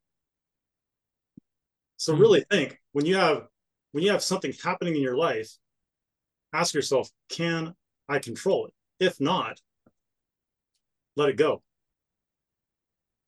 So 1.96 2.12
mm-hmm. 2.12 2.20
really 2.20 2.44
think 2.50 2.78
when 2.92 3.06
you 3.06 3.16
have 3.16 3.46
when 3.92 4.04
you 4.04 4.10
have 4.10 4.22
something 4.22 4.52
happening 4.62 4.96
in 4.96 5.00
your 5.00 5.16
life, 5.16 5.50
ask 6.52 6.74
yourself, 6.74 7.08
can 7.30 7.74
I 8.06 8.18
control 8.18 8.66
it? 8.66 8.74
If 9.02 9.18
not, 9.18 9.58
let 11.16 11.30
it 11.30 11.38
go. 11.38 11.62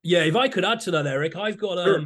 Yeah, 0.03 0.23
if 0.23 0.35
I 0.35 0.49
could 0.49 0.63
add 0.63 0.81
to 0.81 0.91
that, 0.91 1.07
Eric, 1.07 1.35
I've 1.35 1.57
got 1.57 1.79
um, 1.79 1.85
sure. 1.85 2.05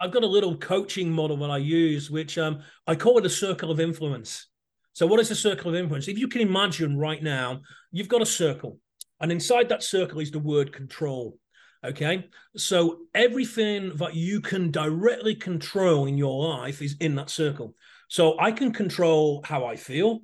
I've 0.00 0.12
got 0.12 0.22
a 0.22 0.28
little 0.28 0.56
coaching 0.56 1.10
model 1.10 1.36
that 1.38 1.50
I 1.50 1.58
use, 1.58 2.12
which 2.12 2.38
um, 2.38 2.60
I 2.86 2.94
call 2.94 3.18
it 3.18 3.26
a 3.26 3.30
circle 3.30 3.72
of 3.72 3.80
influence. 3.80 4.46
So, 4.94 5.06
what 5.06 5.20
is 5.20 5.30
a 5.30 5.36
circle 5.36 5.70
of 5.70 5.76
influence? 5.76 6.08
If 6.08 6.18
you 6.18 6.28
can 6.28 6.40
imagine 6.40 6.96
right 6.96 7.22
now, 7.22 7.60
you've 7.92 8.08
got 8.08 8.22
a 8.22 8.26
circle, 8.26 8.78
and 9.20 9.30
inside 9.30 9.68
that 9.68 9.82
circle 9.82 10.20
is 10.20 10.30
the 10.30 10.38
word 10.38 10.72
control. 10.72 11.36
Okay, 11.84 12.28
so 12.56 13.00
everything 13.14 13.94
that 13.96 14.14
you 14.14 14.40
can 14.40 14.70
directly 14.70 15.34
control 15.34 16.06
in 16.06 16.16
your 16.16 16.48
life 16.48 16.80
is 16.80 16.96
in 17.00 17.14
that 17.16 17.28
circle. 17.28 17.74
So 18.08 18.38
I 18.40 18.52
can 18.52 18.72
control 18.72 19.42
how 19.44 19.66
I 19.66 19.76
feel. 19.76 20.20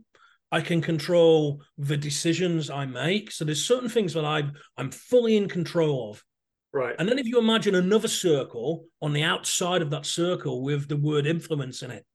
I 0.53 0.61
can 0.61 0.81
control 0.81 1.63
the 1.77 1.97
decisions 1.97 2.71
I 2.71 2.87
make. 2.87 3.31
So 3.31 3.45
there's 3.45 3.65
certain 3.65 3.89
things 3.89 4.15
that 4.15 4.25
I'm 4.25 4.53
I'm 4.77 4.91
fully 4.91 5.37
in 5.37 5.49
control 5.49 6.11
of. 6.11 6.25
Right. 6.73 6.95
And 6.99 7.09
then 7.09 7.19
if 7.19 7.27
you 7.27 7.39
imagine 7.39 7.75
another 7.75 8.09
circle 8.09 8.87
on 9.03 9.13
the 9.13 9.25
outside 9.25 9.83
of 9.83 9.91
that 9.91 10.07
circle 10.07 10.63
with 10.63 10.89
the 10.89 10.97
word 10.97 11.27
influence 11.27 11.83
in 11.83 11.91
it. 11.91 12.07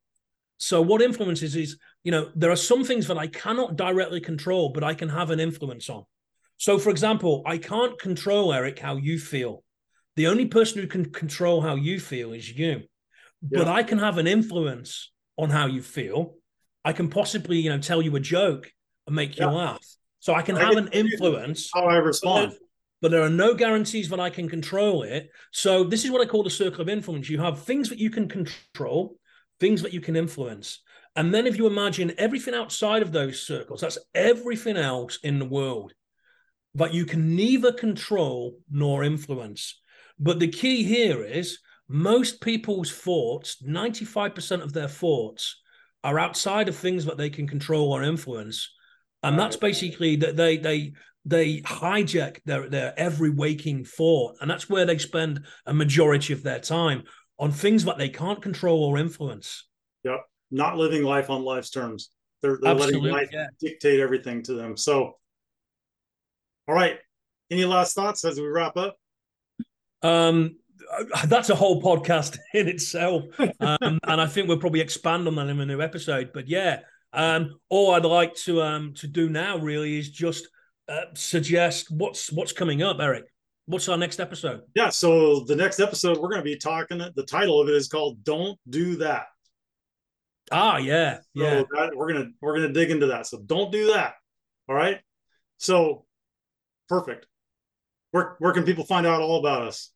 So 0.57 0.81
what 0.81 1.01
influences 1.01 1.55
is, 1.55 1.77
you 2.05 2.11
know, 2.11 2.29
there 2.35 2.51
are 2.51 2.55
some 2.55 2.85
things 2.85 3.07
that 3.07 3.17
I 3.17 3.27
cannot 3.27 3.75
directly 3.75 4.21
control, 4.21 4.69
but 4.69 4.83
I 4.83 4.93
can 4.93 5.09
have 5.09 5.31
an 5.31 5.41
influence 5.41 5.89
on. 5.89 6.03
So 6.55 6.79
for 6.79 6.89
example, 6.89 7.43
I 7.45 7.57
can't 7.57 7.99
control 7.99 8.53
Eric 8.53 8.79
how 8.79 8.95
you 8.95 9.19
feel. 9.19 9.63
The 10.15 10.27
only 10.27 10.45
person 10.45 10.79
who 10.79 10.87
can 10.87 11.11
control 11.11 11.59
how 11.59 11.75
you 11.75 11.99
feel 11.99 12.31
is 12.31 12.49
you. 12.49 12.83
Yeah. 13.41 13.59
But 13.59 13.67
I 13.67 13.83
can 13.83 13.97
have 13.97 14.17
an 14.17 14.27
influence 14.27 15.11
on 15.37 15.49
how 15.49 15.65
you 15.65 15.81
feel 15.81 16.35
I 16.85 16.93
can 16.93 17.09
possibly, 17.09 17.57
you 17.57 17.71
know, 17.71 17.79
tell 17.79 18.01
you 18.01 18.15
a 18.15 18.19
joke 18.19 18.71
and 19.07 19.15
make 19.15 19.35
yeah. 19.35 19.49
you 19.49 19.57
laugh. 19.57 19.83
So 20.19 20.35
I 20.35 20.43
can 20.43 20.55
I 20.55 20.65
have 20.65 20.77
an 20.77 20.89
influence. 20.93 21.71
How 21.73 21.85
I 21.85 21.95
respond. 21.95 22.51
But, 22.51 22.59
but 23.01 23.11
there 23.11 23.23
are 23.23 23.29
no 23.29 23.55
guarantees 23.55 24.07
that 24.09 24.19
I 24.19 24.29
can 24.29 24.47
control 24.47 25.01
it. 25.01 25.29
So 25.51 25.83
this 25.83 26.05
is 26.05 26.11
what 26.11 26.21
I 26.21 26.25
call 26.25 26.43
the 26.43 26.49
circle 26.49 26.81
of 26.81 26.89
influence. 26.89 27.27
You 27.27 27.39
have 27.39 27.63
things 27.63 27.89
that 27.89 27.97
you 27.97 28.11
can 28.11 28.29
control, 28.29 29.17
things 29.59 29.81
that 29.81 29.93
you 29.93 29.99
can 29.99 30.15
influence. 30.15 30.81
And 31.15 31.33
then 31.33 31.47
if 31.47 31.57
you 31.57 31.67
imagine 31.67 32.13
everything 32.17 32.53
outside 32.53 33.01
of 33.01 33.11
those 33.11 33.41
circles, 33.41 33.81
that's 33.81 33.97
everything 34.13 34.77
else 34.77 35.17
in 35.23 35.39
the 35.39 35.45
world 35.45 35.93
that 36.75 36.93
you 36.93 37.05
can 37.05 37.35
neither 37.35 37.71
control 37.71 38.59
nor 38.69 39.03
influence. 39.03 39.81
But 40.19 40.39
the 40.39 40.49
key 40.49 40.83
here 40.83 41.23
is 41.23 41.59
most 41.87 42.41
people's 42.41 42.91
thoughts, 42.91 43.57
95% 43.65 44.61
of 44.61 44.73
their 44.73 44.87
thoughts 44.87 45.61
are 46.03 46.19
outside 46.19 46.67
of 46.67 46.75
things 46.75 47.05
that 47.05 47.17
they 47.17 47.29
can 47.29 47.47
control 47.47 47.93
or 47.93 48.03
influence, 48.03 48.71
and 49.23 49.39
that's 49.39 49.55
basically 49.55 50.15
that 50.17 50.35
they 50.35 50.57
they 50.57 50.93
they 51.25 51.61
hijack 51.61 52.37
their 52.45 52.69
their 52.69 52.93
every 52.97 53.31
waking 53.31 53.85
thought, 53.85 54.35
and 54.39 54.49
that's 54.49 54.69
where 54.69 54.85
they 54.85 54.99
spend 54.99 55.45
a 55.65 55.73
majority 55.73 56.31
of 56.33 56.43
their 56.43 56.59
time 56.59 57.03
on 57.39 57.51
things 57.51 57.85
that 57.85 57.97
they 57.97 58.09
can't 58.09 58.41
control 58.41 58.83
or 58.83 58.97
influence. 58.97 59.67
Yep, 60.03 60.21
not 60.51 60.77
living 60.77 61.03
life 61.03 61.29
on 61.29 61.43
life's 61.43 61.69
terms. 61.69 62.09
They're, 62.41 62.57
they're 62.61 62.73
letting 62.73 63.03
life 63.03 63.29
yeah. 63.31 63.47
dictate 63.59 63.99
everything 63.99 64.43
to 64.43 64.53
them. 64.53 64.77
So, 64.77 65.17
all 66.67 66.75
right. 66.75 66.97
Any 67.51 67.65
last 67.65 67.95
thoughts 67.95 68.25
as 68.25 68.39
we 68.39 68.47
wrap 68.47 68.77
up? 68.77 68.97
Um, 70.01 70.57
that's 71.25 71.49
a 71.49 71.55
whole 71.55 71.81
podcast 71.81 72.37
in 72.53 72.67
itself, 72.67 73.25
um, 73.59 73.99
and 74.03 74.21
I 74.21 74.25
think 74.27 74.47
we'll 74.47 74.57
probably 74.57 74.81
expand 74.81 75.27
on 75.27 75.35
that 75.35 75.47
in 75.47 75.59
a 75.59 75.65
new 75.65 75.81
episode. 75.81 76.31
But 76.33 76.47
yeah, 76.47 76.79
um, 77.13 77.59
all 77.69 77.93
I'd 77.93 78.05
like 78.05 78.35
to 78.45 78.61
um, 78.61 78.93
to 78.95 79.07
do 79.07 79.29
now 79.29 79.57
really 79.57 79.97
is 79.97 80.09
just 80.09 80.47
uh, 80.87 81.05
suggest 81.13 81.91
what's 81.91 82.31
what's 82.31 82.51
coming 82.51 82.83
up, 82.83 82.97
Eric. 82.99 83.25
What's 83.67 83.89
our 83.89 83.97
next 83.97 84.19
episode? 84.19 84.61
Yeah, 84.75 84.89
so 84.89 85.39
the 85.41 85.55
next 85.55 85.79
episode 85.79 86.17
we're 86.17 86.29
going 86.29 86.41
to 86.41 86.43
be 86.43 86.57
talking. 86.57 86.99
The 86.99 87.25
title 87.25 87.59
of 87.59 87.67
it 87.67 87.75
is 87.75 87.87
called 87.87 88.23
"Don't 88.23 88.59
Do 88.69 88.95
That." 88.97 89.25
Ah, 90.51 90.77
yeah, 90.77 91.19
yeah. 91.33 91.63
that, 91.71 91.91
we're 91.95 92.11
gonna 92.11 92.29
we're 92.41 92.55
gonna 92.55 92.73
dig 92.73 92.91
into 92.91 93.07
that. 93.07 93.27
So 93.27 93.39
don't 93.45 93.71
do 93.71 93.93
that. 93.93 94.13
All 94.69 94.75
right. 94.75 94.99
So 95.57 96.05
perfect. 96.87 97.25
Where 98.11 98.35
where 98.39 98.53
can 98.53 98.63
people 98.63 98.85
find 98.85 99.05
out 99.05 99.21
all 99.21 99.39
about 99.39 99.63
us? 99.63 99.91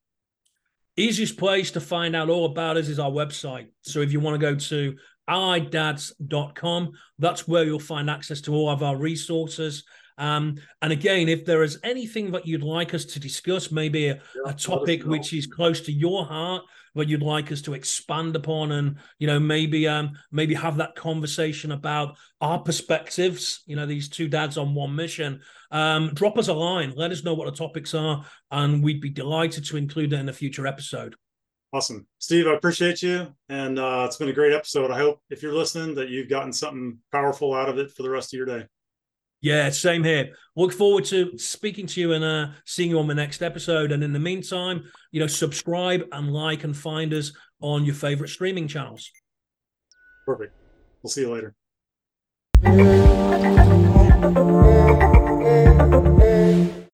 Easiest 0.98 1.38
place 1.38 1.72
to 1.72 1.80
find 1.80 2.16
out 2.16 2.30
all 2.30 2.46
about 2.46 2.78
us 2.78 2.88
is 2.88 3.00
our 3.00 3.12
website. 3.12 3.68
So 3.84 4.00
if 4.00 4.12
you 4.12 4.20
want 4.20 4.36
to 4.36 4.40
go 4.40 4.56
to 4.56 4.96
allieddads.com, 5.30 6.92
that's 7.20 7.48
where 7.48 7.64
you'll 7.64 7.80
find 7.80 8.10
access 8.10 8.42
to 8.42 8.54
all 8.54 8.70
of 8.70 8.84
our 8.84 8.98
resources. 8.98 9.84
Um, 10.18 10.56
and 10.82 10.92
again, 10.92 11.30
if 11.30 11.46
there 11.46 11.64
is 11.64 11.80
anything 11.84 12.32
that 12.32 12.46
you'd 12.46 12.64
like 12.64 12.94
us 12.94 13.06
to 13.06 13.20
discuss, 13.20 13.72
maybe 13.72 14.10
a, 14.10 14.16
yeah, 14.16 14.52
a 14.52 14.54
topic 14.54 15.04
which 15.04 15.32
is 15.32 15.48
close 15.48 15.80
to 15.82 15.94
your 15.94 16.26
heart, 16.26 16.64
that 16.96 17.08
you'd 17.08 17.22
like 17.22 17.52
us 17.52 17.62
to 17.64 17.74
expand 17.74 18.36
upon, 18.36 18.72
and 18.72 18.98
you 19.18 19.28
know, 19.28 19.40
maybe 19.40 19.88
um, 19.88 20.12
maybe 20.32 20.54
have 20.54 20.78
that 20.78 20.96
conversation 20.96 21.72
about 21.72 22.18
our 22.42 22.60
perspectives. 22.60 23.62
You 23.66 23.76
know, 23.76 23.86
these 23.86 24.10
two 24.10 24.28
dads 24.28 24.58
on 24.58 24.76
one 24.76 24.96
mission. 24.96 25.42
Um, 25.72 26.12
drop 26.14 26.38
us 26.38 26.48
a 26.48 26.54
line. 26.54 26.94
Let 26.96 27.12
us 27.12 27.24
know 27.24 27.34
what 27.34 27.46
the 27.46 27.58
topics 27.58 27.94
are, 27.94 28.26
and 28.52 28.84
we'd 28.84 29.02
be 29.02 29.10
delighted 29.10 29.66
to 29.66 29.78
include 29.78 30.14
it 30.14 30.20
in 30.20 30.30
a 30.30 30.34
future 30.34 30.68
episode. 30.68 31.16
Awesome, 31.72 32.08
Steve. 32.18 32.48
I 32.48 32.54
appreciate 32.54 33.04
you, 33.04 33.28
and 33.48 33.78
uh, 33.78 34.04
it's 34.08 34.18
been 34.18 34.30
a 34.30 34.34
great 34.34 34.54
episode. 34.54 34.90
I 34.90 34.98
hope 34.98 35.22
if 35.30 35.44
you're 35.44 35.54
listening 35.54 35.94
that 35.96 36.10
you've 36.10 36.30
gotten 36.30 36.52
something 36.52 36.98
powerful 37.12 37.54
out 37.54 37.70
of 37.70 37.78
it 37.78 37.92
for 37.92 38.02
the 38.04 38.10
rest 38.10 38.34
of 38.34 38.38
your 38.38 38.48
day. 38.48 38.66
Yeah, 39.42 39.70
same 39.70 40.04
here. 40.04 40.36
Look 40.56 40.74
forward 40.74 41.06
to 41.06 41.38
speaking 41.38 41.88
to 41.88 42.02
you 42.02 42.14
and 42.14 42.24
uh, 42.24 42.48
seeing 42.66 42.90
you 42.90 43.00
on 43.00 43.08
the 43.08 43.16
next 43.16 43.42
episode. 43.42 43.92
And 43.92 44.04
in 44.04 44.12
the 44.12 44.20
meantime, 44.20 44.84
you 45.12 45.20
know, 45.20 45.28
subscribe 45.28 46.04
and 46.12 46.34
like 46.34 46.66
and 46.66 46.76
find 46.76 47.14
us 47.14 47.32
on 47.62 47.86
your 47.86 47.96
favorite 47.96 48.30
streaming 48.30 48.68
channels. 48.68 49.10
Perfect. 50.26 50.54
We'll 51.02 51.12
see 51.12 51.22
you 51.22 51.34
later. 51.34 51.56